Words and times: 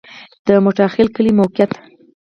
د 0.47 0.49
موټاخیل 0.63 1.07
کلی 1.15 1.31
موقعیت 1.39 1.71